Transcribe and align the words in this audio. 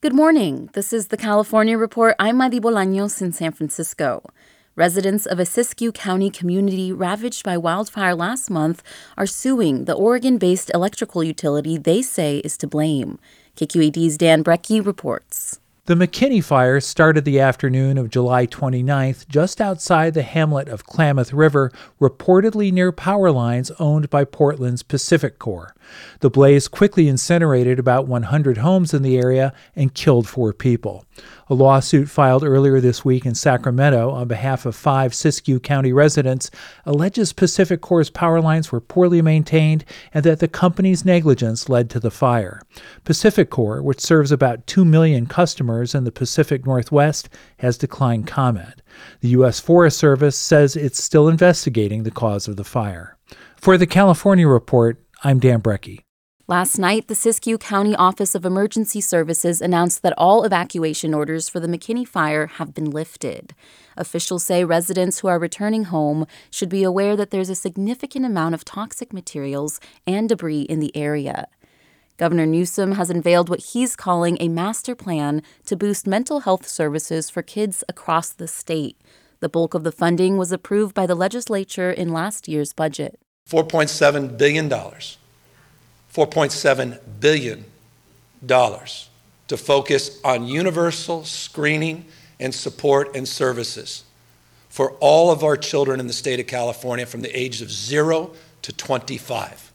Good 0.00 0.14
morning. 0.14 0.70
This 0.74 0.92
is 0.92 1.08
the 1.08 1.16
California 1.16 1.76
Report. 1.76 2.14
I'm 2.20 2.36
Madi 2.36 2.60
Bolaños 2.60 3.20
in 3.20 3.32
San 3.32 3.50
Francisco. 3.50 4.22
Residents 4.76 5.26
of 5.26 5.40
a 5.40 5.42
Siskiyou 5.42 5.92
County 5.92 6.30
community 6.30 6.92
ravaged 6.92 7.42
by 7.42 7.58
wildfire 7.58 8.14
last 8.14 8.48
month 8.48 8.84
are 9.16 9.26
suing 9.26 9.86
the 9.86 9.94
Oregon 9.94 10.38
based 10.38 10.70
electrical 10.72 11.24
utility 11.24 11.76
they 11.76 12.00
say 12.00 12.38
is 12.44 12.56
to 12.58 12.68
blame. 12.68 13.18
KQED's 13.56 14.16
Dan 14.16 14.44
Brekke 14.44 14.86
reports. 14.86 15.58
The 15.88 15.94
McKinney 15.94 16.44
fire 16.44 16.80
started 16.80 17.24
the 17.24 17.40
afternoon 17.40 17.96
of 17.96 18.10
July 18.10 18.46
29th 18.46 19.26
just 19.26 19.58
outside 19.58 20.12
the 20.12 20.20
hamlet 20.20 20.68
of 20.68 20.84
Klamath 20.84 21.32
River, 21.32 21.72
reportedly 21.98 22.70
near 22.70 22.92
power 22.92 23.30
lines 23.30 23.70
owned 23.78 24.10
by 24.10 24.24
Portland's 24.24 24.82
PacifiCorp. 24.82 25.70
The 26.20 26.28
blaze 26.28 26.68
quickly 26.68 27.08
incinerated 27.08 27.78
about 27.78 28.06
100 28.06 28.58
homes 28.58 28.92
in 28.92 29.00
the 29.00 29.16
area 29.16 29.54
and 29.74 29.94
killed 29.94 30.28
four 30.28 30.52
people. 30.52 31.06
A 31.48 31.54
lawsuit 31.54 32.10
filed 32.10 32.44
earlier 32.44 32.78
this 32.78 33.06
week 33.06 33.24
in 33.24 33.34
Sacramento 33.34 34.10
on 34.10 34.28
behalf 34.28 34.66
of 34.66 34.76
five 34.76 35.12
Siskiyou 35.12 35.62
County 35.62 35.94
residents 35.94 36.50
alleges 36.84 37.32
PacifiCorp's 37.32 38.10
power 38.10 38.42
lines 38.42 38.70
were 38.70 38.82
poorly 38.82 39.22
maintained 39.22 39.86
and 40.12 40.22
that 40.24 40.40
the 40.40 40.48
company's 40.48 41.06
negligence 41.06 41.70
led 41.70 41.88
to 41.88 41.98
the 41.98 42.10
fire. 42.10 42.60
PacifiCorp, 43.04 43.82
which 43.82 44.00
serves 44.00 44.30
about 44.30 44.66
2 44.66 44.84
million 44.84 45.24
customers 45.24 45.77
in 45.94 46.04
the 46.04 46.12
Pacific 46.12 46.66
Northwest, 46.66 47.28
has 47.58 47.78
declined 47.78 48.26
comment. 48.26 48.82
The 49.20 49.28
U.S. 49.28 49.60
Forest 49.60 49.98
Service 49.98 50.36
says 50.36 50.76
it's 50.76 51.02
still 51.02 51.28
investigating 51.28 52.02
the 52.02 52.10
cause 52.10 52.48
of 52.48 52.56
the 52.56 52.64
fire. 52.64 53.16
For 53.56 53.78
the 53.78 53.86
California 53.86 54.46
Report, 54.46 55.02
I'm 55.22 55.38
Dan 55.38 55.60
Brekke. 55.60 56.00
Last 56.50 56.78
night, 56.78 57.08
the 57.08 57.14
Siskiyou 57.14 57.60
County 57.60 57.94
Office 57.94 58.34
of 58.34 58.46
Emergency 58.46 59.02
Services 59.02 59.60
announced 59.60 60.00
that 60.00 60.14
all 60.16 60.44
evacuation 60.44 61.12
orders 61.12 61.46
for 61.46 61.60
the 61.60 61.68
McKinney 61.68 62.08
fire 62.08 62.46
have 62.46 62.72
been 62.72 62.90
lifted. 62.90 63.54
Officials 63.98 64.44
say 64.44 64.64
residents 64.64 65.18
who 65.18 65.28
are 65.28 65.38
returning 65.38 65.84
home 65.84 66.26
should 66.50 66.70
be 66.70 66.84
aware 66.84 67.16
that 67.16 67.30
there's 67.30 67.50
a 67.50 67.54
significant 67.54 68.24
amount 68.24 68.54
of 68.54 68.64
toxic 68.64 69.12
materials 69.12 69.78
and 70.06 70.30
debris 70.30 70.62
in 70.62 70.80
the 70.80 70.96
area. 70.96 71.48
Governor 72.18 72.44
Newsom 72.46 72.92
has 72.92 73.10
unveiled 73.10 73.48
what 73.48 73.60
he's 73.60 73.94
calling 73.94 74.36
a 74.40 74.48
master 74.48 74.96
plan 74.96 75.40
to 75.66 75.76
boost 75.76 76.04
mental 76.04 76.40
health 76.40 76.66
services 76.66 77.30
for 77.30 77.42
kids 77.42 77.84
across 77.88 78.30
the 78.30 78.48
state. 78.48 79.00
The 79.38 79.48
bulk 79.48 79.72
of 79.72 79.84
the 79.84 79.92
funding 79.92 80.36
was 80.36 80.50
approved 80.50 80.96
by 80.96 81.06
the 81.06 81.14
legislature 81.14 81.92
in 81.92 82.12
last 82.12 82.48
year's 82.48 82.72
budget. 82.72 83.20
$4.7 83.48 84.36
billion. 84.36 84.68
$4.7 84.68 86.98
billion 87.20 87.64
to 88.42 89.56
focus 89.56 90.20
on 90.24 90.44
universal 90.44 91.24
screening 91.24 92.04
and 92.40 92.52
support 92.52 93.14
and 93.14 93.28
services 93.28 94.02
for 94.68 94.90
all 94.94 95.30
of 95.30 95.44
our 95.44 95.56
children 95.56 96.00
in 96.00 96.08
the 96.08 96.12
state 96.12 96.40
of 96.40 96.48
California 96.48 97.06
from 97.06 97.20
the 97.20 97.38
age 97.38 97.62
of 97.62 97.70
0 97.70 98.32
to 98.62 98.72
25. 98.72 99.67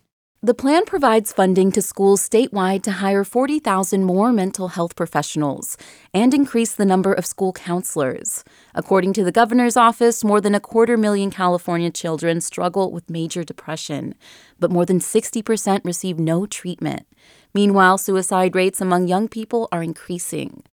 The 0.46 0.54
plan 0.54 0.84
provides 0.84 1.31
funding 1.31 1.72
to 1.72 1.81
schools 1.81 2.28
statewide 2.28 2.84
to 2.84 2.92
hire 2.92 3.24
40,000 3.24 4.04
more 4.04 4.34
mental 4.34 4.68
health 4.68 4.94
professionals 4.94 5.78
and 6.14 6.34
increase 6.34 6.76
the 6.76 6.84
number 6.84 7.14
of 7.14 7.26
school 7.26 7.54
counselors. 7.54 8.44
According 8.76 9.14
to 9.14 9.24
the 9.24 9.31
governor's 9.31 9.78
office, 9.78 10.22
more 10.22 10.42
than 10.42 10.54
a 10.54 10.59
quarter 10.59 10.98
million 10.98 11.31
California 11.31 11.90
children 11.90 12.42
struggle 12.42 12.92
with 12.92 13.09
major 13.09 13.46
depression, 13.46 14.16
but 14.59 14.70
more 14.70 14.86
than 14.86 15.00
60% 15.00 15.86
receive 15.86 16.20
no 16.20 16.46
treatment. 16.46 17.08
Meanwhile, 17.54 18.00
suicide 18.00 18.54
rates 18.54 18.81
among 18.81 19.08
young 19.08 19.30
people 19.30 19.70
are 19.72 19.81
increasing. 19.81 20.64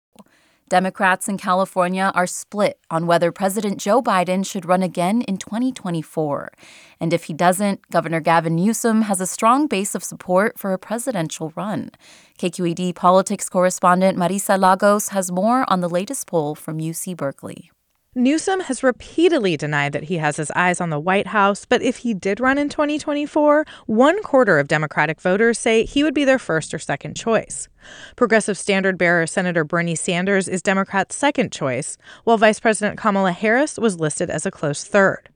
Democrats 0.70 1.28
in 1.28 1.36
California 1.36 2.12
are 2.14 2.28
split 2.28 2.78
on 2.92 3.08
whether 3.08 3.32
President 3.32 3.78
Joe 3.78 4.00
Biden 4.00 4.47
should 4.47 4.64
run 4.64 4.84
again 4.84 5.22
in 5.22 5.36
2024. 5.36 6.53
And 7.00 7.12
if 7.12 7.25
he 7.25 7.34
doesn't, 7.34 7.91
Governor 7.91 8.20
Gavin 8.20 8.54
Newsom 8.54 9.03
has 9.03 9.20
a 9.20 9.26
strong 9.26 9.66
base 9.66 9.97
of 9.97 10.04
support 10.04 10.56
for 10.60 10.72
a 10.72 10.78
presidential 10.78 11.53
run. 11.56 11.91
KQED 12.38 12.94
politics 12.94 13.48
correspondent 13.48 14.16
Marisa 14.16 14.56
Lagos 14.56 15.08
has 15.08 15.32
more 15.32 15.69
on 15.69 15.81
the 15.81 15.88
latest 15.88 16.28
poll 16.28 16.54
from 16.54 16.78
UC 16.78 17.16
Berkeley. 17.16 17.72
Newsom 18.16 18.59
has 18.62 18.82
repeatedly 18.82 19.56
denied 19.56 19.93
that 19.93 20.03
he 20.03 20.16
has 20.16 20.37
his 20.37 20.50
eyes 20.56 20.81
on 20.81 20.91
the 20.91 20.98
White 20.98 21.28
House, 21.28 21.65
but 21.65 21.81
if 21.81 21.98
he 21.98 22.12
did 22.12 22.41
run 22.41 22.59
in 22.59 22.69
2024, 22.69 23.65
one 23.87 24.21
quarter 24.25 24.59
of 24.59 24.66
Democratic 24.66 25.21
voters 25.21 25.60
say 25.60 25.84
he 25.84 26.03
would 26.03 26.12
be 26.12 26.25
their 26.25 26.37
first 26.37 26.75
or 26.75 26.81
second 26.81 27.15
choice. 27.15 27.69
Progressive 28.16 28.59
standard 28.59 28.99
bearer 28.99 29.28
Senator 29.28 29.62
Bernie 29.62 29.94
Sanders 29.94 30.49
is 30.49 30.60
Democrats' 30.60 31.15
second 31.15 31.53
choice, 31.53 31.97
while 32.25 32.37
Vice 32.37 32.59
President 32.59 32.99
Kamala 32.99 33.31
Harris 33.31 33.78
was 33.78 34.00
listed 34.00 34.28
as 34.28 34.44
a 34.44 34.50
close 34.50 34.82
third. 34.82 35.28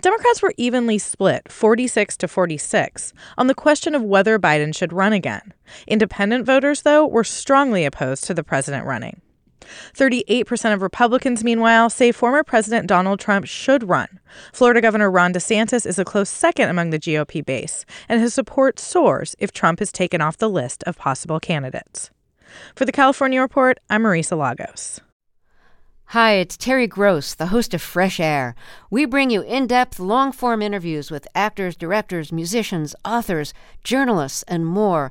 Democrats 0.00 0.40
were 0.40 0.54
evenly 0.56 0.96
split, 0.96 1.52
46 1.52 2.16
to 2.16 2.28
46, 2.28 3.12
on 3.36 3.46
the 3.46 3.54
question 3.54 3.94
of 3.94 4.02
whether 4.02 4.38
Biden 4.38 4.74
should 4.74 4.94
run 4.94 5.12
again. 5.12 5.52
Independent 5.86 6.46
voters, 6.46 6.80
though, 6.80 7.06
were 7.06 7.24
strongly 7.24 7.84
opposed 7.84 8.24
to 8.24 8.32
the 8.32 8.44
president 8.44 8.86
running. 8.86 9.20
38% 9.94 10.72
of 10.72 10.82
Republicans, 10.82 11.44
meanwhile, 11.44 11.90
say 11.90 12.12
former 12.12 12.42
President 12.42 12.86
Donald 12.86 13.20
Trump 13.20 13.46
should 13.46 13.88
run. 13.88 14.20
Florida 14.52 14.80
Governor 14.80 15.10
Ron 15.10 15.32
DeSantis 15.32 15.86
is 15.86 15.98
a 15.98 16.04
close 16.04 16.30
second 16.30 16.68
among 16.68 16.90
the 16.90 16.98
GOP 16.98 17.44
base, 17.44 17.84
and 18.08 18.20
his 18.20 18.34
support 18.34 18.78
soars 18.78 19.34
if 19.38 19.52
Trump 19.52 19.80
is 19.80 19.92
taken 19.92 20.20
off 20.20 20.36
the 20.36 20.50
list 20.50 20.82
of 20.84 20.98
possible 20.98 21.40
candidates. 21.40 22.10
For 22.74 22.84
the 22.84 22.92
California 22.92 23.40
Report, 23.40 23.78
I'm 23.90 24.02
Marisa 24.02 24.38
Lagos. 24.38 25.00
Hi, 26.10 26.34
it's 26.34 26.56
Terry 26.56 26.86
Gross, 26.86 27.34
the 27.34 27.46
host 27.46 27.74
of 27.74 27.82
Fresh 27.82 28.20
Air. 28.20 28.54
We 28.90 29.06
bring 29.06 29.28
you 29.30 29.42
in 29.42 29.66
depth, 29.66 29.98
long 29.98 30.30
form 30.30 30.62
interviews 30.62 31.10
with 31.10 31.26
actors, 31.34 31.74
directors, 31.74 32.30
musicians, 32.30 32.94
authors, 33.04 33.52
journalists, 33.82 34.44
and 34.46 34.64
more. 34.64 35.10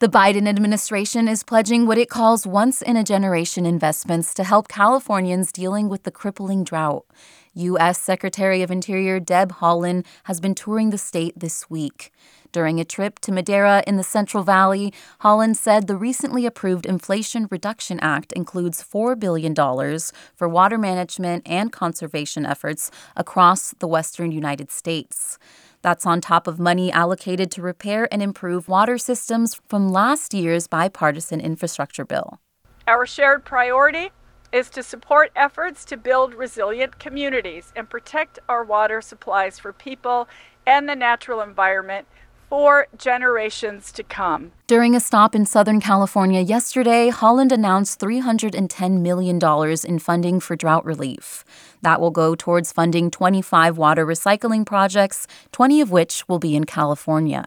The 0.00 0.08
Biden 0.08 0.48
administration 0.48 1.28
is 1.28 1.42
pledging 1.42 1.84
what 1.84 1.98
it 1.98 2.08
calls 2.08 2.46
once 2.46 2.80
in 2.80 2.96
a 2.96 3.04
generation 3.04 3.66
investments 3.66 4.32
to 4.32 4.44
help 4.44 4.66
Californians 4.66 5.52
dealing 5.52 5.90
with 5.90 6.04
the 6.04 6.10
crippling 6.10 6.64
drought. 6.64 7.04
U.S. 7.52 8.00
Secretary 8.00 8.62
of 8.62 8.70
Interior 8.70 9.20
Deb 9.20 9.52
Haaland 9.56 10.06
has 10.24 10.40
been 10.40 10.54
touring 10.54 10.88
the 10.88 10.96
state 10.96 11.38
this 11.38 11.68
week. 11.68 12.12
During 12.50 12.80
a 12.80 12.84
trip 12.84 13.18
to 13.18 13.30
Madera 13.30 13.84
in 13.86 13.98
the 13.98 14.02
Central 14.02 14.42
Valley, 14.42 14.90
Haaland 15.20 15.56
said 15.56 15.86
the 15.86 15.96
recently 15.96 16.46
approved 16.46 16.86
Inflation 16.86 17.46
Reduction 17.50 18.00
Act 18.00 18.32
includes 18.32 18.82
$4 18.82 19.20
billion 19.20 19.54
for 19.54 20.48
water 20.48 20.78
management 20.78 21.42
and 21.46 21.70
conservation 21.70 22.46
efforts 22.46 22.90
across 23.16 23.74
the 23.80 23.86
western 23.86 24.32
United 24.32 24.70
States. 24.70 25.38
That's 25.82 26.04
on 26.04 26.20
top 26.20 26.46
of 26.46 26.58
money 26.58 26.92
allocated 26.92 27.50
to 27.52 27.62
repair 27.62 28.08
and 28.12 28.22
improve 28.22 28.68
water 28.68 28.98
systems 28.98 29.60
from 29.68 29.90
last 29.90 30.34
year's 30.34 30.66
bipartisan 30.66 31.40
infrastructure 31.40 32.04
bill. 32.04 32.38
Our 32.86 33.06
shared 33.06 33.44
priority 33.44 34.10
is 34.52 34.68
to 34.70 34.82
support 34.82 35.30
efforts 35.36 35.84
to 35.86 35.96
build 35.96 36.34
resilient 36.34 36.98
communities 36.98 37.72
and 37.76 37.88
protect 37.88 38.38
our 38.48 38.64
water 38.64 39.00
supplies 39.00 39.58
for 39.58 39.72
people 39.72 40.28
and 40.66 40.88
the 40.88 40.96
natural 40.96 41.40
environment 41.40 42.06
for 42.50 42.88
generations 42.98 43.92
to 43.92 44.02
come. 44.02 44.52
During 44.66 44.94
a 44.94 45.00
stop 45.00 45.34
in 45.34 45.46
Southern 45.46 45.80
California 45.80 46.40
yesterday, 46.40 47.08
Haaland 47.10 47.52
announced 47.52 48.00
$310 48.00 49.00
million 49.00 49.38
in 49.84 49.98
funding 49.98 50.40
for 50.40 50.56
drought 50.56 50.84
relief. 50.84 51.44
That 51.80 52.00
will 52.00 52.10
go 52.10 52.34
towards 52.34 52.72
funding 52.72 53.10
25 53.10 53.78
water 53.78 54.04
recycling 54.04 54.66
projects, 54.66 55.26
20 55.52 55.80
of 55.80 55.90
which 55.90 56.28
will 56.28 56.40
be 56.40 56.54
in 56.54 56.64
California. 56.64 57.44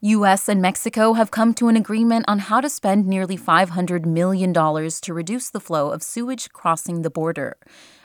U.S. 0.00 0.48
and 0.48 0.62
Mexico 0.62 1.14
have 1.14 1.32
come 1.32 1.52
to 1.54 1.66
an 1.66 1.76
agreement 1.76 2.24
on 2.28 2.38
how 2.38 2.60
to 2.60 2.70
spend 2.70 3.04
nearly 3.04 3.36
$500 3.36 4.06
million 4.06 4.52
to 4.54 5.12
reduce 5.12 5.50
the 5.50 5.58
flow 5.58 5.90
of 5.90 6.04
sewage 6.04 6.50
crossing 6.50 7.02
the 7.02 7.10
border. 7.10 7.56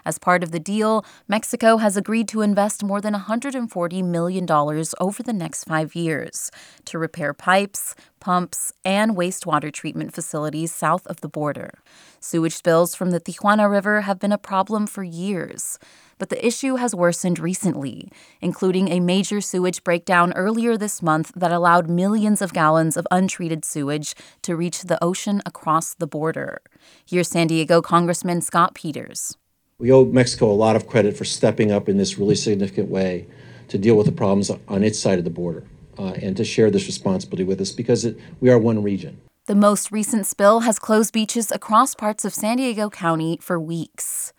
As 0.04 0.18
part 0.18 0.42
of 0.42 0.50
the 0.50 0.60
deal, 0.60 1.06
Mexico 1.28 1.78
has 1.78 1.96
agreed 1.96 2.28
to 2.30 2.42
invest 2.42 2.84
more 2.84 3.00
than 3.00 3.14
$140 3.14 4.04
million 4.04 4.50
over 4.50 5.22
the 5.24 5.34
next 5.34 5.66
five 5.66 5.94
years 5.94 6.50
to 6.86 6.98
repair 6.98 7.32
pipes, 7.32 7.94
pumps, 8.20 8.74
and 8.84 9.16
wastewater 9.16 9.72
treatment 9.72 10.16
facilities 10.16 10.74
south 10.74 11.06
of 11.06 11.22
the 11.22 11.30
border. 11.30 11.80
Sewage 12.20 12.56
spills 12.56 12.96
from 12.96 13.12
the 13.12 13.20
Tijuana 13.20 13.70
River 13.70 14.02
have 14.02 14.18
been 14.18 14.32
a 14.32 14.38
problem 14.40 14.88
for 14.88 15.04
years. 15.04 15.78
But 16.24 16.30
the 16.30 16.48
issue 16.48 16.76
has 16.76 16.96
worsened 16.96 17.38
recently, 17.38 18.10
including 18.40 18.88
a 18.88 19.02
major 19.02 19.42
sewage 19.42 19.84
breakdown 19.84 20.32
earlier 20.38 20.78
this 20.78 21.02
month 21.02 21.34
that 21.36 21.52
allowed 21.52 21.90
millions 21.90 22.42
of 22.42 22.54
gallons 22.54 22.96
of 22.96 23.06
untreated 23.12 23.66
sewage 23.66 24.16
to 24.44 24.56
reach 24.56 24.84
the 24.84 25.04
ocean 25.04 25.42
across 25.46 25.94
the 25.94 26.08
border. 26.08 26.62
Here's 27.06 27.28
San 27.28 27.48
Diego 27.48 27.82
Congressman 27.82 28.40
Scott 28.40 28.74
Peters. 28.74 29.36
We 29.80 29.92
owe 29.92 30.06
Mexico 30.06 30.50
a 30.50 30.54
lot 30.54 30.78
of 30.78 30.88
credit 30.88 31.18
for 31.18 31.26
stepping 31.26 31.74
up 31.74 31.90
in 31.90 31.98
this 31.98 32.18
really 32.18 32.36
significant 32.36 32.88
way 32.88 33.28
to 33.68 33.78
deal 33.78 33.98
with 33.98 34.06
the 34.06 34.14
problems 34.14 34.50
on 34.50 34.82
its 34.82 34.98
side 34.98 35.18
of 35.18 35.26
the 35.26 35.30
border 35.30 35.66
uh, 36.00 36.14
and 36.22 36.38
to 36.38 36.46
share 36.46 36.72
this 36.72 36.86
responsibility 36.86 37.44
with 37.44 37.60
us 37.60 37.74
because 37.74 38.06
it, 38.06 38.18
we 38.40 38.50
are 38.50 38.58
one 38.58 38.82
region. 38.82 39.20
The 39.46 39.56
most 39.56 39.92
recent 39.92 40.26
spill 40.26 40.62
has 40.62 40.80
closed 40.80 41.12
beaches 41.12 41.52
across 41.52 41.94
parts 41.94 42.24
of 42.24 42.34
San 42.34 42.56
Diego 42.56 42.90
County 42.90 43.38
for 43.42 43.60
weeks. 43.60 44.32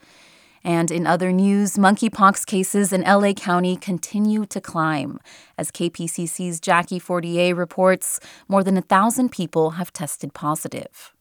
And 0.64 0.90
in 0.90 1.06
other 1.06 1.30
news, 1.30 1.74
monkeypox 1.74 2.46
cases 2.46 2.92
in 2.92 3.02
LA 3.02 3.34
County 3.34 3.76
continue 3.76 4.46
to 4.46 4.60
climb. 4.60 5.20
As 5.58 5.70
KPCC's 5.70 6.58
Jackie 6.58 6.98
Fortier 6.98 7.54
reports, 7.54 8.18
more 8.48 8.64
than 8.64 8.76
a 8.76 8.82
thousand 8.82 9.30
people 9.30 9.72
have 9.72 9.92
tested 9.92 10.34
positive. 10.34 11.13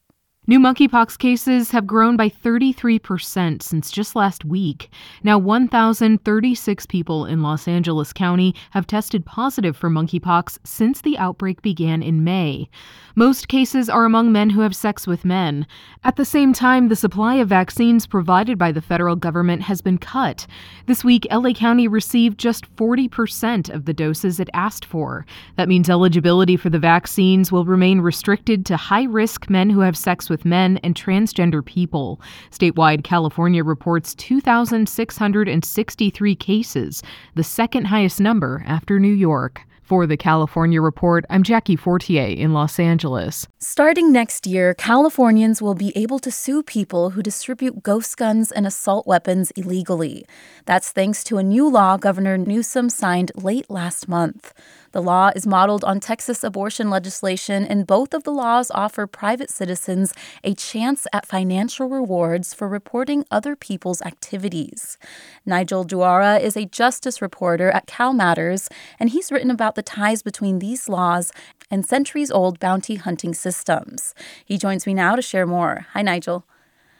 New 0.45 0.59
monkeypox 0.59 1.17
cases 1.17 1.71
have 1.71 1.87
grown 1.87 2.17
by 2.17 2.27
33% 2.27 3.61
since 3.61 3.89
just 3.89 4.13
last 4.13 4.43
week. 4.43 4.89
Now, 5.23 5.37
1,036 5.37 6.85
people 6.87 7.25
in 7.25 7.41
Los 7.41 7.65
Angeles 7.65 8.11
County 8.11 8.53
have 8.71 8.85
tested 8.85 9.25
positive 9.25 9.77
for 9.77 9.89
monkeypox 9.89 10.57
since 10.65 10.99
the 10.99 11.17
outbreak 11.17 11.61
began 11.61 12.03
in 12.03 12.25
May. 12.25 12.69
Most 13.15 13.47
cases 13.47 13.89
are 13.89 14.03
among 14.03 14.33
men 14.33 14.49
who 14.49 14.59
have 14.61 14.75
sex 14.75 15.07
with 15.07 15.23
men. 15.23 15.65
At 16.03 16.17
the 16.17 16.25
same 16.25 16.51
time, 16.51 16.89
the 16.89 16.95
supply 16.97 17.35
of 17.35 17.47
vaccines 17.47 18.05
provided 18.05 18.57
by 18.57 18.73
the 18.73 18.81
federal 18.81 19.15
government 19.15 19.61
has 19.61 19.81
been 19.81 19.97
cut. 19.97 20.45
This 20.87 21.05
week, 21.05 21.25
LA 21.31 21.53
County 21.53 21.87
received 21.87 22.37
just 22.37 22.75
40% 22.75 23.73
of 23.73 23.85
the 23.85 23.93
doses 23.93 24.41
it 24.41 24.49
asked 24.53 24.83
for. 24.83 25.25
That 25.55 25.69
means 25.69 25.89
eligibility 25.89 26.57
for 26.57 26.69
the 26.69 26.79
vaccines 26.79 27.49
will 27.49 27.63
remain 27.63 28.01
restricted 28.01 28.65
to 28.65 28.75
high 28.75 29.03
risk 29.03 29.49
men 29.49 29.69
who 29.69 29.81
have 29.81 29.95
sex 29.95 30.27
with 30.33 30.43
men 30.45 30.79
and 30.83 30.95
transgender 30.95 31.63
people. 31.63 32.19
Statewide, 32.49 33.03
California 33.03 33.63
reports 33.63 34.15
2,663 34.15 36.35
cases, 36.35 37.03
the 37.35 37.43
second 37.43 37.85
highest 37.85 38.19
number 38.19 38.63
after 38.65 38.99
New 38.99 39.13
York. 39.13 39.61
For 39.83 40.07
the 40.07 40.17
California 40.17 40.81
Report, 40.81 41.23
I'm 41.29 41.43
Jackie 41.43 41.75
Fortier 41.75 42.25
in 42.25 42.51
Los 42.51 42.79
Angeles. 42.79 43.47
Starting 43.59 44.11
next 44.11 44.47
year, 44.47 44.73
Californians 44.73 45.61
will 45.61 45.75
be 45.75 45.95
able 45.95 46.17
to 46.19 46.31
sue 46.31 46.63
people 46.63 47.11
who 47.11 47.21
distribute 47.21 47.83
ghost 47.83 48.17
guns 48.17 48.51
and 48.51 48.65
assault 48.65 49.05
weapons 49.05 49.51
illegally. 49.51 50.25
That's 50.65 50.91
thanks 50.91 51.23
to 51.25 51.37
a 51.37 51.43
new 51.43 51.69
law 51.69 51.97
Governor 51.97 52.39
Newsom 52.39 52.89
signed 52.89 53.31
late 53.35 53.69
last 53.69 54.07
month. 54.07 54.51
The 54.93 55.01
law 55.01 55.31
is 55.35 55.47
modeled 55.47 55.83
on 55.83 55.99
Texas 55.99 56.43
abortion 56.43 56.91
legislation, 56.91 57.65
and 57.65 57.87
both 57.87 58.13
of 58.13 58.23
the 58.23 58.31
laws 58.31 58.69
offer 58.69 59.07
private 59.07 59.49
citizens 59.49 60.13
a 60.43 60.53
chance 60.53 61.07
at 61.11 61.25
financial 61.25 61.89
rewards 61.89 62.53
for 62.53 62.67
reporting 62.69 63.25
other 63.31 63.55
people's 63.55 64.03
activities. 64.03 64.99
Nigel 65.47 65.83
Duara 65.83 66.39
is 66.39 66.55
a 66.55 66.65
justice 66.65 67.23
reporter 67.23 67.71
at 67.71 67.87
CalMatters, 67.87 68.71
and 68.99 69.09
he's 69.09 69.31
written 69.31 69.49
about 69.49 69.73
the 69.73 69.81
ties 69.81 70.21
between 70.21 70.59
these 70.59 70.87
laws 70.87 71.31
and 71.71 71.83
centuries 71.83 72.29
old 72.29 72.59
bounty 72.59 72.95
hunting 72.95 73.33
systems. 73.33 74.13
He 74.45 74.59
joins 74.59 74.85
me 74.85 74.93
now 74.93 75.15
to 75.15 75.23
share 75.23 75.47
more. 75.47 75.87
Hi, 75.93 76.03
Nigel. 76.03 76.45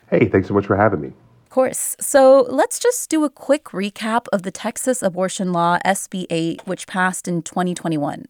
Hey, 0.09 0.27
thanks 0.29 0.47
so 0.47 0.55
much 0.55 0.65
for 0.65 0.75
having 0.75 0.99
me 0.99 1.13
course. 1.53 1.95
So 2.01 2.47
let's 2.49 2.79
just 2.79 3.11
do 3.11 3.23
a 3.23 3.29
quick 3.29 3.65
recap 3.65 4.25
of 4.33 4.41
the 4.41 4.49
Texas 4.49 5.03
abortion 5.03 5.53
law, 5.53 5.77
SB 5.85 6.25
8, 6.31 6.63
which 6.65 6.87
passed 6.87 7.27
in 7.27 7.43
2021. 7.43 8.25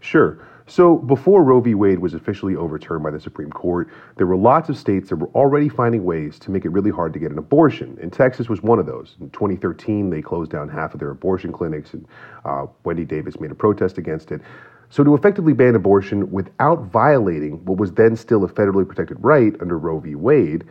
Sure. 0.00 0.46
So, 0.66 0.96
before 0.96 1.42
Roe 1.42 1.62
v. 1.62 1.74
Wade 1.74 1.98
was 1.98 2.12
officially 2.12 2.54
overturned 2.54 3.02
by 3.02 3.10
the 3.10 3.18
Supreme 3.18 3.50
Court, 3.50 3.88
there 4.16 4.26
were 4.26 4.36
lots 4.36 4.68
of 4.68 4.76
states 4.76 5.08
that 5.08 5.16
were 5.16 5.28
already 5.28 5.70
finding 5.70 6.04
ways 6.04 6.38
to 6.40 6.50
make 6.50 6.66
it 6.66 6.68
really 6.68 6.90
hard 6.90 7.14
to 7.14 7.18
get 7.18 7.32
an 7.32 7.38
abortion. 7.38 7.96
And 8.02 8.12
Texas 8.12 8.50
was 8.50 8.62
one 8.62 8.78
of 8.78 8.84
those. 8.84 9.16
In 9.18 9.30
2013, 9.30 10.10
they 10.10 10.20
closed 10.20 10.50
down 10.50 10.68
half 10.68 10.92
of 10.92 11.00
their 11.00 11.08
abortion 11.08 11.52
clinics, 11.52 11.94
and 11.94 12.06
uh, 12.44 12.66
Wendy 12.84 13.06
Davis 13.06 13.40
made 13.40 13.50
a 13.50 13.54
protest 13.54 13.96
against 13.96 14.30
it. 14.30 14.42
So, 14.90 15.02
to 15.02 15.14
effectively 15.14 15.54
ban 15.54 15.74
abortion 15.74 16.30
without 16.30 16.82
violating 16.82 17.64
what 17.64 17.78
was 17.78 17.92
then 17.92 18.14
still 18.14 18.44
a 18.44 18.48
federally 18.48 18.86
protected 18.86 19.16
right 19.20 19.54
under 19.62 19.78
Roe 19.78 20.00
v. 20.00 20.16
Wade, 20.16 20.64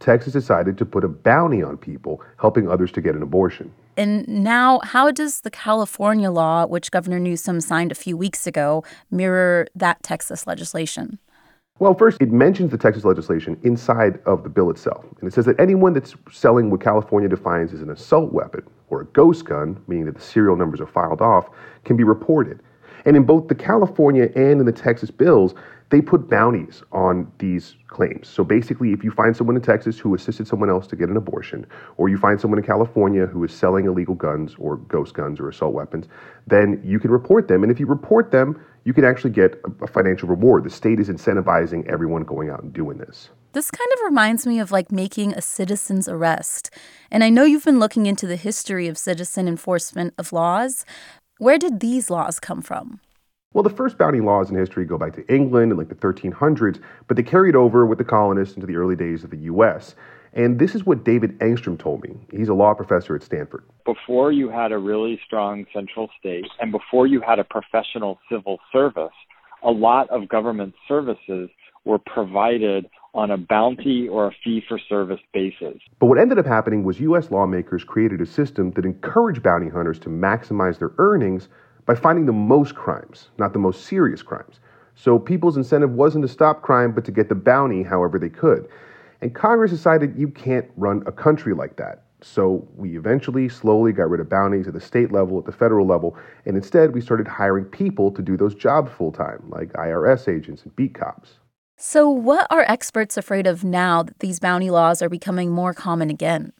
Texas 0.00 0.32
decided 0.32 0.76
to 0.78 0.84
put 0.84 1.04
a 1.04 1.08
bounty 1.08 1.62
on 1.62 1.76
people 1.76 2.22
helping 2.38 2.68
others 2.68 2.92
to 2.92 3.00
get 3.00 3.14
an 3.14 3.22
abortion. 3.22 3.72
And 3.96 4.26
now, 4.26 4.80
how 4.80 5.10
does 5.10 5.42
the 5.42 5.50
California 5.50 6.30
law, 6.30 6.66
which 6.66 6.90
Governor 6.90 7.20
Newsom 7.20 7.60
signed 7.60 7.92
a 7.92 7.94
few 7.94 8.16
weeks 8.16 8.46
ago, 8.46 8.84
mirror 9.10 9.66
that 9.74 10.02
Texas 10.02 10.46
legislation? 10.46 11.18
Well, 11.80 11.94
first, 11.94 12.18
it 12.20 12.30
mentions 12.30 12.70
the 12.70 12.78
Texas 12.78 13.04
legislation 13.04 13.58
inside 13.64 14.20
of 14.26 14.44
the 14.44 14.48
bill 14.48 14.70
itself. 14.70 15.04
And 15.20 15.28
it 15.28 15.34
says 15.34 15.44
that 15.46 15.58
anyone 15.58 15.92
that's 15.92 16.14
selling 16.30 16.70
what 16.70 16.80
California 16.80 17.28
defines 17.28 17.72
as 17.72 17.82
an 17.82 17.90
assault 17.90 18.32
weapon 18.32 18.62
or 18.90 19.00
a 19.00 19.06
ghost 19.06 19.44
gun, 19.44 19.82
meaning 19.88 20.04
that 20.04 20.14
the 20.14 20.20
serial 20.20 20.54
numbers 20.54 20.80
are 20.80 20.86
filed 20.86 21.20
off, 21.20 21.48
can 21.84 21.96
be 21.96 22.04
reported. 22.04 22.60
And 23.04 23.16
in 23.16 23.24
both 23.24 23.48
the 23.48 23.56
California 23.56 24.30
and 24.36 24.60
in 24.60 24.66
the 24.66 24.72
Texas 24.72 25.10
bills, 25.10 25.54
they 25.90 26.00
put 26.00 26.28
bounties 26.28 26.82
on 26.92 27.30
these 27.38 27.76
claims. 27.88 28.26
So 28.28 28.42
basically, 28.42 28.92
if 28.92 29.04
you 29.04 29.10
find 29.10 29.36
someone 29.36 29.56
in 29.56 29.62
Texas 29.62 29.98
who 29.98 30.14
assisted 30.14 30.46
someone 30.48 30.70
else 30.70 30.86
to 30.88 30.96
get 30.96 31.08
an 31.08 31.16
abortion, 31.16 31.66
or 31.96 32.08
you 32.08 32.16
find 32.16 32.40
someone 32.40 32.58
in 32.58 32.64
California 32.64 33.26
who 33.26 33.44
is 33.44 33.52
selling 33.52 33.86
illegal 33.86 34.14
guns 34.14 34.56
or 34.58 34.76
ghost 34.76 35.14
guns 35.14 35.38
or 35.38 35.48
assault 35.48 35.74
weapons, 35.74 36.06
then 36.46 36.80
you 36.84 36.98
can 36.98 37.10
report 37.10 37.48
them. 37.48 37.62
And 37.62 37.70
if 37.70 37.78
you 37.78 37.86
report 37.86 38.30
them, 38.30 38.60
you 38.84 38.92
can 38.92 39.04
actually 39.04 39.30
get 39.30 39.60
a 39.82 39.86
financial 39.86 40.28
reward. 40.28 40.64
The 40.64 40.70
state 40.70 41.00
is 41.00 41.08
incentivizing 41.08 41.86
everyone 41.90 42.22
going 42.22 42.50
out 42.50 42.62
and 42.62 42.72
doing 42.72 42.98
this. 42.98 43.30
This 43.52 43.70
kind 43.70 43.90
of 43.94 44.00
reminds 44.04 44.46
me 44.46 44.58
of 44.58 44.72
like 44.72 44.90
making 44.90 45.32
a 45.32 45.40
citizen's 45.40 46.08
arrest. 46.08 46.70
And 47.10 47.22
I 47.22 47.30
know 47.30 47.44
you've 47.44 47.64
been 47.64 47.78
looking 47.78 48.06
into 48.06 48.26
the 48.26 48.36
history 48.36 48.88
of 48.88 48.98
citizen 48.98 49.46
enforcement 49.46 50.12
of 50.18 50.32
laws. 50.32 50.84
Where 51.38 51.58
did 51.58 51.80
these 51.80 52.10
laws 52.10 52.40
come 52.40 52.62
from? 52.62 53.00
Well, 53.54 53.62
the 53.62 53.70
first 53.70 53.98
bounty 53.98 54.20
laws 54.20 54.50
in 54.50 54.56
history 54.56 54.84
go 54.84 54.98
back 54.98 55.12
to 55.14 55.32
England 55.32 55.70
in 55.70 55.78
like 55.78 55.88
the 55.88 55.94
1300s, 55.94 56.80
but 57.06 57.16
they 57.16 57.22
carried 57.22 57.54
over 57.54 57.86
with 57.86 57.98
the 57.98 58.04
colonists 58.04 58.56
into 58.56 58.66
the 58.66 58.74
early 58.74 58.96
days 58.96 59.22
of 59.22 59.30
the 59.30 59.36
U.S. 59.38 59.94
And 60.32 60.58
this 60.58 60.74
is 60.74 60.84
what 60.84 61.04
David 61.04 61.38
Engstrom 61.38 61.78
told 61.78 62.02
me. 62.02 62.16
He's 62.32 62.48
a 62.48 62.54
law 62.54 62.74
professor 62.74 63.14
at 63.14 63.22
Stanford. 63.22 63.62
Before 63.84 64.32
you 64.32 64.50
had 64.50 64.72
a 64.72 64.78
really 64.78 65.20
strong 65.24 65.66
central 65.72 66.10
state 66.18 66.46
and 66.60 66.72
before 66.72 67.06
you 67.06 67.20
had 67.20 67.38
a 67.38 67.44
professional 67.44 68.18
civil 68.28 68.58
service, 68.72 69.14
a 69.62 69.70
lot 69.70 70.10
of 70.10 70.28
government 70.28 70.74
services 70.88 71.48
were 71.84 71.98
provided 71.98 72.86
on 73.14 73.30
a 73.30 73.36
bounty 73.36 74.08
or 74.08 74.26
a 74.26 74.32
fee 74.42 74.64
for 74.66 74.80
service 74.88 75.20
basis. 75.32 75.76
But 76.00 76.06
what 76.06 76.18
ended 76.18 76.40
up 76.40 76.46
happening 76.46 76.82
was 76.82 76.98
U.S. 76.98 77.30
lawmakers 77.30 77.84
created 77.84 78.20
a 78.20 78.26
system 78.26 78.72
that 78.72 78.84
encouraged 78.84 79.44
bounty 79.44 79.68
hunters 79.68 80.00
to 80.00 80.08
maximize 80.08 80.80
their 80.80 80.90
earnings 80.98 81.48
by 81.86 81.94
finding 81.94 82.26
the 82.26 82.32
most 82.32 82.74
crimes, 82.74 83.28
not 83.38 83.52
the 83.52 83.58
most 83.58 83.84
serious 83.84 84.22
crimes. 84.22 84.60
So 84.94 85.18
people's 85.18 85.56
incentive 85.56 85.90
wasn't 85.90 86.22
to 86.22 86.28
stop 86.28 86.62
crime, 86.62 86.92
but 86.92 87.04
to 87.04 87.12
get 87.12 87.28
the 87.28 87.34
bounty 87.34 87.82
however 87.82 88.18
they 88.18 88.28
could. 88.28 88.68
And 89.20 89.34
Congress 89.34 89.70
decided 89.70 90.18
you 90.18 90.28
can't 90.28 90.70
run 90.76 91.02
a 91.06 91.12
country 91.12 91.54
like 91.54 91.76
that. 91.76 92.04
So 92.22 92.66
we 92.76 92.96
eventually 92.96 93.48
slowly 93.48 93.92
got 93.92 94.08
rid 94.08 94.20
of 94.20 94.30
bounties 94.30 94.66
at 94.66 94.72
the 94.72 94.80
state 94.80 95.12
level, 95.12 95.38
at 95.38 95.44
the 95.44 95.52
federal 95.52 95.86
level, 95.86 96.16
and 96.46 96.56
instead 96.56 96.94
we 96.94 97.00
started 97.02 97.28
hiring 97.28 97.66
people 97.66 98.10
to 98.12 98.22
do 98.22 98.36
those 98.36 98.54
jobs 98.54 98.90
full 98.92 99.12
time, 99.12 99.42
like 99.48 99.72
IRS 99.74 100.26
agents 100.26 100.62
and 100.62 100.74
beat 100.74 100.94
cops. 100.94 101.34
So, 101.76 102.08
what 102.08 102.46
are 102.50 102.64
experts 102.68 103.16
afraid 103.16 103.46
of 103.46 103.62
now 103.62 104.04
that 104.04 104.20
these 104.20 104.38
bounty 104.40 104.70
laws 104.70 105.02
are 105.02 105.08
becoming 105.08 105.50
more 105.50 105.74
common 105.74 106.08
again? 106.08 106.52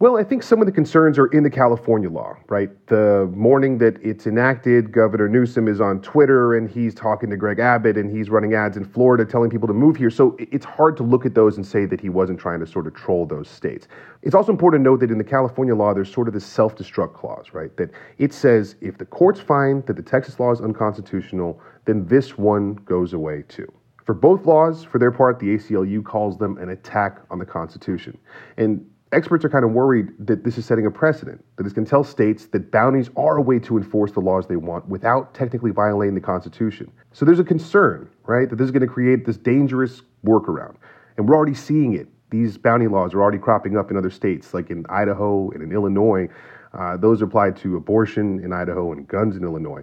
Well, 0.00 0.16
I 0.16 0.24
think 0.24 0.42
some 0.42 0.60
of 0.60 0.66
the 0.66 0.72
concerns 0.72 1.20
are 1.20 1.28
in 1.28 1.44
the 1.44 1.50
California 1.50 2.10
law, 2.10 2.34
right? 2.48 2.68
The 2.88 3.30
morning 3.32 3.78
that 3.78 3.96
it's 4.02 4.26
enacted, 4.26 4.90
Governor 4.90 5.28
Newsom 5.28 5.68
is 5.68 5.80
on 5.80 6.02
Twitter 6.02 6.56
and 6.56 6.68
he's 6.68 6.96
talking 6.96 7.30
to 7.30 7.36
Greg 7.36 7.60
Abbott 7.60 7.96
and 7.96 8.10
he's 8.10 8.28
running 8.28 8.54
ads 8.54 8.76
in 8.76 8.84
Florida 8.84 9.24
telling 9.24 9.50
people 9.50 9.68
to 9.68 9.72
move 9.72 9.94
here. 9.94 10.10
So 10.10 10.36
it's 10.40 10.64
hard 10.64 10.96
to 10.96 11.04
look 11.04 11.24
at 11.24 11.36
those 11.36 11.58
and 11.58 11.64
say 11.64 11.86
that 11.86 12.00
he 12.00 12.08
wasn't 12.08 12.40
trying 12.40 12.58
to 12.58 12.66
sort 12.66 12.88
of 12.88 12.94
troll 12.94 13.24
those 13.24 13.48
states. 13.48 13.86
It's 14.22 14.34
also 14.34 14.50
important 14.50 14.80
to 14.80 14.90
note 14.90 14.98
that 14.98 15.12
in 15.12 15.18
the 15.18 15.24
California 15.24 15.76
law, 15.76 15.94
there's 15.94 16.12
sort 16.12 16.26
of 16.26 16.34
this 16.34 16.44
self 16.44 16.74
destruct 16.74 17.14
clause, 17.14 17.50
right? 17.52 17.74
That 17.76 17.90
it 18.18 18.32
says 18.32 18.74
if 18.80 18.98
the 18.98 19.06
courts 19.06 19.38
find 19.38 19.86
that 19.86 19.94
the 19.94 20.02
Texas 20.02 20.40
law 20.40 20.50
is 20.50 20.60
unconstitutional, 20.60 21.60
then 21.84 22.04
this 22.08 22.36
one 22.36 22.74
goes 22.84 23.12
away 23.12 23.44
too. 23.46 23.72
For 24.04 24.14
both 24.14 24.44
laws, 24.44 24.82
for 24.82 24.98
their 24.98 25.12
part, 25.12 25.38
the 25.38 25.54
ACLU 25.54 26.04
calls 26.04 26.36
them 26.36 26.58
an 26.58 26.70
attack 26.70 27.20
on 27.30 27.38
the 27.38 27.46
Constitution. 27.46 28.18
And 28.58 28.84
experts 29.14 29.44
are 29.44 29.48
kind 29.48 29.64
of 29.64 29.70
worried 29.70 30.08
that 30.18 30.44
this 30.44 30.58
is 30.58 30.66
setting 30.66 30.86
a 30.86 30.90
precedent, 30.90 31.44
that 31.56 31.62
going 31.74 31.84
to 31.84 31.90
tell 31.90 32.04
states 32.04 32.46
that 32.46 32.70
bounties 32.70 33.10
are 33.16 33.36
a 33.36 33.42
way 33.42 33.58
to 33.60 33.76
enforce 33.76 34.12
the 34.12 34.20
laws 34.20 34.46
they 34.46 34.56
want 34.56 34.86
without 34.88 35.34
technically 35.34 35.70
violating 35.70 36.14
the 36.14 36.20
Constitution. 36.20 36.90
So 37.12 37.24
there's 37.24 37.38
a 37.38 37.44
concern, 37.44 38.08
right, 38.26 38.48
that 38.48 38.56
this 38.56 38.66
is 38.66 38.70
going 38.70 38.86
to 38.86 38.92
create 38.92 39.24
this 39.24 39.36
dangerous 39.36 40.02
workaround. 40.24 40.76
And 41.16 41.28
we're 41.28 41.36
already 41.36 41.54
seeing 41.54 41.94
it. 41.94 42.08
These 42.30 42.58
bounty 42.58 42.88
laws 42.88 43.14
are 43.14 43.22
already 43.22 43.38
cropping 43.38 43.76
up 43.76 43.90
in 43.90 43.96
other 43.96 44.10
states, 44.10 44.52
like 44.54 44.70
in 44.70 44.84
Idaho 44.88 45.50
and 45.50 45.62
in 45.62 45.72
Illinois. 45.72 46.28
Uh, 46.72 46.96
those 46.96 47.22
apply 47.22 47.52
to 47.52 47.76
abortion 47.76 48.42
in 48.42 48.52
Idaho 48.52 48.92
and 48.92 49.06
guns 49.06 49.36
in 49.36 49.44
Illinois. 49.44 49.82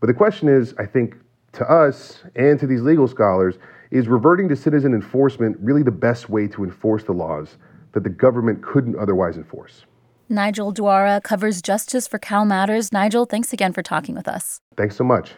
But 0.00 0.06
the 0.06 0.14
question 0.14 0.48
is, 0.48 0.74
I 0.78 0.86
think, 0.86 1.16
to 1.52 1.70
us 1.70 2.22
and 2.36 2.58
to 2.60 2.66
these 2.66 2.80
legal 2.80 3.06
scholars, 3.06 3.58
is 3.90 4.08
reverting 4.08 4.48
to 4.48 4.56
citizen 4.56 4.94
enforcement 4.94 5.56
really 5.60 5.82
the 5.82 5.90
best 5.90 6.30
way 6.30 6.46
to 6.46 6.64
enforce 6.64 7.04
the 7.04 7.12
laws 7.12 7.58
that 7.92 8.04
the 8.04 8.10
government 8.10 8.62
couldn't 8.62 8.96
otherwise 8.96 9.36
enforce. 9.36 9.84
Nigel 10.28 10.72
Duara 10.72 11.22
covers 11.22 11.60
justice 11.60 12.06
for 12.06 12.18
CalMatters. 12.18 12.92
Nigel, 12.92 13.24
thanks 13.26 13.52
again 13.52 13.72
for 13.72 13.82
talking 13.82 14.14
with 14.14 14.28
us. 14.28 14.60
Thanks 14.76 14.96
so 14.96 15.02
much. 15.04 15.32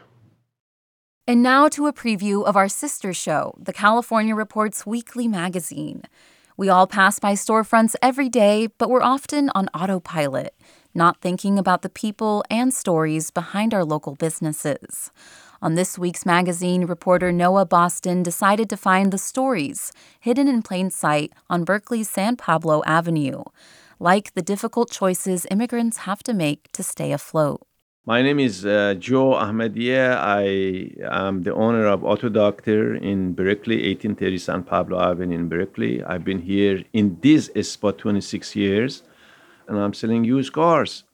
And 1.26 1.42
now 1.42 1.68
to 1.68 1.86
a 1.86 1.92
preview 1.92 2.44
of 2.44 2.56
our 2.56 2.68
sister 2.68 3.14
show, 3.14 3.54
the 3.56 3.72
California 3.72 4.34
Reports 4.34 4.84
Weekly 4.84 5.28
Magazine. 5.28 6.02
We 6.56 6.68
all 6.68 6.86
pass 6.86 7.18
by 7.18 7.34
storefronts 7.34 7.94
every 8.02 8.28
day, 8.28 8.66
but 8.76 8.90
we're 8.90 9.02
often 9.02 9.50
on 9.54 9.68
autopilot, 9.68 10.54
not 10.94 11.20
thinking 11.20 11.58
about 11.58 11.82
the 11.82 11.88
people 11.88 12.44
and 12.50 12.74
stories 12.74 13.30
behind 13.30 13.72
our 13.72 13.84
local 13.84 14.14
businesses. 14.14 15.10
On 15.62 15.76
this 15.76 15.96
week's 15.96 16.26
magazine, 16.26 16.86
reporter 16.86 17.30
Noah 17.30 17.64
Boston 17.64 18.24
decided 18.24 18.68
to 18.68 18.76
find 18.76 19.12
the 19.12 19.16
stories 19.16 19.92
hidden 20.18 20.48
in 20.48 20.60
plain 20.60 20.90
sight 20.90 21.32
on 21.48 21.62
Berkeley's 21.62 22.10
San 22.10 22.34
Pablo 22.34 22.82
Avenue, 22.84 23.44
like 24.00 24.34
the 24.34 24.42
difficult 24.42 24.90
choices 24.90 25.46
immigrants 25.52 25.98
have 25.98 26.20
to 26.24 26.34
make 26.34 26.72
to 26.72 26.82
stay 26.82 27.12
afloat. 27.12 27.60
My 28.04 28.22
name 28.22 28.40
is 28.40 28.66
uh, 28.66 28.96
Joe 28.98 29.34
Ahmadiyeh. 29.34 30.16
I 30.16 31.22
am 31.26 31.44
the 31.44 31.54
owner 31.54 31.86
of 31.86 32.02
Auto 32.02 32.28
Doctor 32.28 32.96
in 32.96 33.32
Berkeley, 33.32 33.76
1830 33.76 34.38
San 34.38 34.64
Pablo 34.64 34.98
Avenue 34.98 35.36
in 35.36 35.48
Berkeley. 35.48 36.02
I've 36.02 36.24
been 36.24 36.40
here 36.40 36.82
in 36.92 37.18
this 37.20 37.48
spot 37.70 37.98
26 37.98 38.56
years, 38.56 39.04
and 39.68 39.78
I'm 39.78 39.94
selling 39.94 40.24
used 40.24 40.52
cars. 40.52 41.04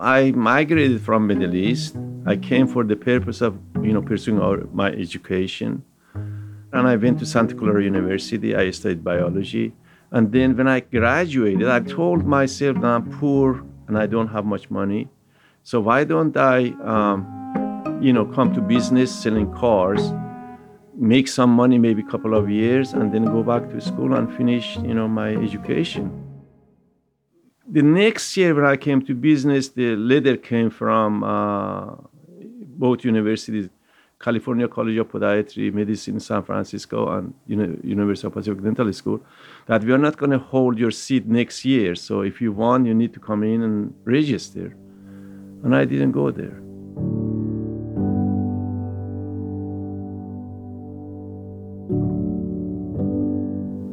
I 0.00 0.30
migrated 0.30 1.02
from 1.02 1.26
Middle 1.26 1.54
East. 1.56 1.96
I 2.24 2.36
came 2.36 2.68
for 2.68 2.84
the 2.84 2.94
purpose 2.94 3.40
of, 3.40 3.58
you 3.82 3.92
know, 3.92 4.02
pursuing 4.02 4.40
our, 4.40 4.58
my 4.72 4.90
education. 4.90 5.82
And 6.14 6.86
I 6.86 6.94
went 6.94 7.18
to 7.18 7.26
Santa 7.26 7.54
Clara 7.54 7.82
University. 7.82 8.54
I 8.54 8.70
studied 8.70 9.02
biology. 9.02 9.74
And 10.12 10.30
then 10.30 10.56
when 10.56 10.68
I 10.68 10.80
graduated, 10.80 11.68
I 11.68 11.80
told 11.80 12.24
myself 12.24 12.80
that 12.80 12.86
I'm 12.86 13.10
poor 13.18 13.64
and 13.88 13.98
I 13.98 14.06
don't 14.06 14.28
have 14.28 14.44
much 14.44 14.70
money. 14.70 15.08
So 15.64 15.80
why 15.80 16.04
don't 16.04 16.36
I, 16.36 16.68
um, 16.84 17.98
you 18.00 18.12
know, 18.12 18.24
come 18.24 18.54
to 18.54 18.60
business 18.60 19.12
selling 19.12 19.52
cars, 19.52 20.12
make 20.94 21.26
some 21.26 21.50
money, 21.50 21.76
maybe 21.76 22.02
a 22.02 22.10
couple 22.10 22.34
of 22.34 22.48
years, 22.48 22.92
and 22.92 23.12
then 23.12 23.24
go 23.24 23.42
back 23.42 23.68
to 23.70 23.80
school 23.80 24.14
and 24.14 24.32
finish, 24.36 24.76
you 24.76 24.94
know, 24.94 25.08
my 25.08 25.30
education 25.34 26.27
the 27.70 27.82
next 27.82 28.36
year 28.36 28.54
when 28.54 28.64
I 28.64 28.76
came 28.76 29.02
to 29.02 29.14
business, 29.14 29.68
the 29.68 29.94
letter 29.96 30.36
came 30.36 30.70
from 30.70 31.22
uh, 31.22 31.96
both 32.78 33.04
universities, 33.04 33.68
California 34.18 34.66
College 34.66 34.96
of 34.96 35.08
Podiatry, 35.08 35.72
Medicine 35.72 36.14
in 36.14 36.20
San 36.20 36.42
Francisco, 36.42 37.10
and 37.10 37.34
Uni- 37.46 37.78
University 37.84 38.26
of 38.26 38.32
Pacific 38.32 38.62
Dental 38.62 38.90
School, 38.92 39.20
that 39.66 39.84
we 39.84 39.92
are 39.92 39.98
not 39.98 40.16
going 40.16 40.30
to 40.30 40.38
hold 40.38 40.78
your 40.78 40.90
seat 40.90 41.26
next 41.26 41.64
year. 41.64 41.94
So 41.94 42.22
if 42.22 42.40
you 42.40 42.52
want, 42.52 42.86
you 42.86 42.94
need 42.94 43.12
to 43.14 43.20
come 43.20 43.42
in 43.42 43.62
and 43.62 43.94
register. 44.04 44.74
And 45.62 45.76
I 45.76 45.84
didn't 45.84 46.12
go 46.12 46.30
there. 46.30 46.56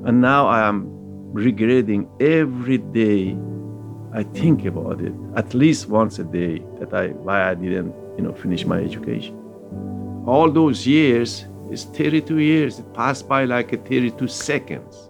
And 0.07 0.21
now 0.21 0.47
I 0.47 0.67
am 0.67 0.87
regretting 1.33 2.07
every 2.21 2.77
day 2.77 3.35
I 4.15 4.23
think 4.23 4.63
about 4.63 5.01
it 5.01 5.13
at 5.35 5.53
least 5.53 5.89
once 5.89 6.19
a 6.19 6.23
day 6.23 6.63
that 6.79 6.93
I 6.93 7.07
why 7.09 7.49
I 7.49 7.53
didn't 7.53 7.93
you 8.17 8.23
know 8.23 8.33
finish 8.33 8.65
my 8.65 8.79
education. 8.79 9.35
All 10.25 10.49
those 10.49 10.87
years 10.87 11.45
is 11.69 11.83
32 11.83 12.39
years. 12.39 12.79
It 12.79 12.93
passed 12.93 13.27
by 13.27 13.43
like 13.43 13.73
a 13.73 13.77
32 13.77 14.27
seconds. 14.29 15.09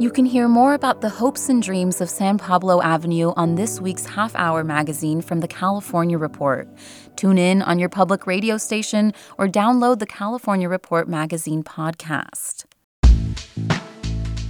You 0.00 0.10
can 0.10 0.24
hear 0.24 0.48
more 0.48 0.72
about 0.74 1.02
the 1.02 1.10
hopes 1.10 1.48
and 1.50 1.60
dreams 1.60 2.00
of 2.00 2.08
San 2.08 2.38
Pablo 2.38 2.80
Avenue 2.80 3.32
on 3.36 3.56
this 3.56 3.80
week's 3.80 4.06
half 4.06 4.34
hour 4.34 4.64
magazine 4.64 5.20
from 5.20 5.40
the 5.40 5.48
California 5.48 6.16
Report. 6.16 6.68
Tune 7.16 7.36
in 7.36 7.60
on 7.62 7.78
your 7.78 7.88
public 7.90 8.26
radio 8.26 8.56
station 8.56 9.12
or 9.36 9.46
download 9.46 9.98
the 9.98 10.06
California 10.06 10.68
Report 10.68 11.06
magazine 11.06 11.62
podcast. 11.64 12.64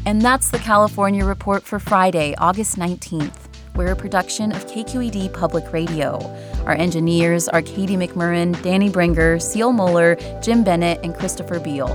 And 0.08 0.22
that's 0.22 0.50
the 0.50 0.58
California 0.58 1.22
Report 1.22 1.62
for 1.62 1.78
Friday, 1.78 2.34
August 2.38 2.78
19th. 2.78 3.36
We're 3.76 3.92
a 3.92 3.94
production 3.94 4.52
of 4.52 4.64
KQED 4.66 5.34
Public 5.34 5.70
Radio. 5.70 6.18
Our 6.64 6.72
engineers 6.72 7.46
are 7.46 7.60
Katie 7.60 7.98
McMurrin, 7.98 8.58
Danny 8.62 8.88
Bringer, 8.88 9.38
Seal 9.38 9.70
Moeller, 9.70 10.16
Jim 10.40 10.64
Bennett, 10.64 10.98
and 11.02 11.14
Christopher 11.14 11.60
Beal. 11.60 11.90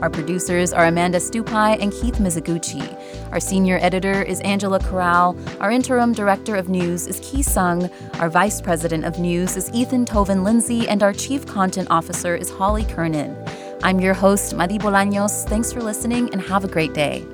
Our 0.00 0.08
producers 0.08 0.72
are 0.72 0.86
Amanda 0.86 1.18
Stupi 1.18 1.76
and 1.78 1.92
Keith 1.92 2.14
Mizuguchi. 2.14 3.30
Our 3.32 3.38
senior 3.38 3.78
editor 3.82 4.22
is 4.22 4.40
Angela 4.40 4.80
Corral. 4.80 5.36
Our 5.60 5.70
interim 5.70 6.14
director 6.14 6.56
of 6.56 6.70
news 6.70 7.06
is 7.06 7.20
Ki 7.20 7.42
Sung. 7.42 7.90
Our 8.14 8.30
vice 8.30 8.62
president 8.62 9.04
of 9.04 9.18
news 9.18 9.58
is 9.58 9.70
Ethan 9.74 10.06
Toven 10.06 10.42
Lindsey, 10.42 10.88
and 10.88 11.02
our 11.02 11.12
chief 11.12 11.44
content 11.44 11.88
officer 11.90 12.34
is 12.34 12.48
Holly 12.48 12.84
Kernan. 12.86 13.36
I'm 13.82 14.00
your 14.00 14.14
host, 14.14 14.54
Madi 14.54 14.78
Bolaños. 14.78 15.46
Thanks 15.50 15.70
for 15.70 15.82
listening 15.82 16.32
and 16.32 16.40
have 16.40 16.64
a 16.64 16.68
great 16.68 16.94
day. 16.94 17.26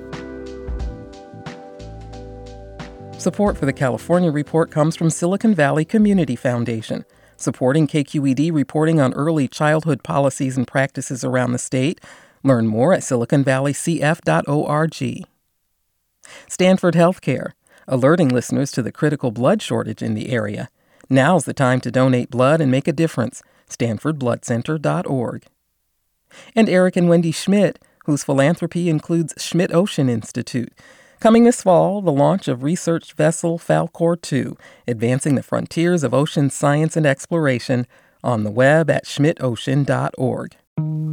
Support 3.24 3.56
for 3.56 3.64
the 3.64 3.72
California 3.72 4.30
Report 4.30 4.70
comes 4.70 4.94
from 4.96 5.08
Silicon 5.08 5.54
Valley 5.54 5.86
Community 5.86 6.36
Foundation, 6.36 7.06
supporting 7.38 7.86
KQED 7.86 8.52
reporting 8.52 9.00
on 9.00 9.14
early 9.14 9.48
childhood 9.48 10.02
policies 10.02 10.58
and 10.58 10.66
practices 10.66 11.24
around 11.24 11.52
the 11.52 11.58
state. 11.58 12.02
Learn 12.42 12.66
more 12.66 12.92
at 12.92 13.00
siliconvalleycf.org. 13.00 15.26
Stanford 16.46 16.94
Healthcare, 16.94 17.52
alerting 17.88 18.28
listeners 18.28 18.70
to 18.72 18.82
the 18.82 18.92
critical 18.92 19.30
blood 19.30 19.62
shortage 19.62 20.02
in 20.02 20.12
the 20.12 20.30
area. 20.30 20.68
Now's 21.08 21.46
the 21.46 21.54
time 21.54 21.80
to 21.80 21.90
donate 21.90 22.28
blood 22.28 22.60
and 22.60 22.70
make 22.70 22.86
a 22.86 22.92
difference. 22.92 23.42
StanfordBloodCenter.org. 23.70 25.46
And 26.54 26.68
Eric 26.68 26.96
and 26.96 27.08
Wendy 27.08 27.32
Schmidt, 27.32 27.78
whose 28.04 28.22
philanthropy 28.22 28.90
includes 28.90 29.32
Schmidt 29.38 29.72
Ocean 29.72 30.10
Institute 30.10 30.74
Coming 31.24 31.44
this 31.44 31.62
fall, 31.62 32.02
the 32.02 32.12
launch 32.12 32.48
of 32.48 32.62
research 32.62 33.14
vessel 33.14 33.58
Falkor 33.58 34.20
2, 34.20 34.58
advancing 34.86 35.36
the 35.36 35.42
frontiers 35.42 36.04
of 36.04 36.12
ocean 36.12 36.50
science 36.50 36.98
and 36.98 37.06
exploration, 37.06 37.86
on 38.22 38.44
the 38.44 38.50
web 38.50 38.90
at 38.90 39.06
schmidtocean.org. 39.06 40.56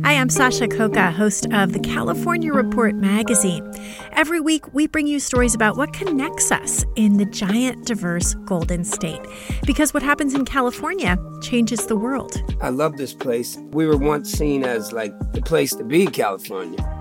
Hi, 0.03 0.13
I'm 0.15 0.27
Sasha 0.27 0.67
Khokha, 0.67 1.13
host 1.13 1.47
of 1.53 1.71
the 1.71 1.79
California 1.79 2.51
Report 2.51 2.95
magazine. 2.95 3.71
Every 4.11 4.41
week, 4.41 4.73
we 4.73 4.85
bring 4.85 5.07
you 5.07 5.17
stories 5.17 5.55
about 5.55 5.77
what 5.77 5.93
connects 5.93 6.51
us 6.51 6.83
in 6.97 7.15
the 7.15 7.25
giant, 7.27 7.85
diverse 7.85 8.33
Golden 8.43 8.83
State. 8.83 9.21
Because 9.65 9.93
what 9.93 10.03
happens 10.03 10.33
in 10.33 10.43
California 10.43 11.15
changes 11.41 11.87
the 11.87 11.95
world. 11.95 12.43
I 12.59 12.67
love 12.67 12.97
this 12.97 13.13
place. 13.13 13.57
We 13.71 13.87
were 13.87 13.95
once 13.95 14.29
seen 14.29 14.65
as 14.65 14.91
like 14.91 15.17
the 15.31 15.41
place 15.41 15.73
to 15.75 15.85
be, 15.85 16.05
California 16.07 17.00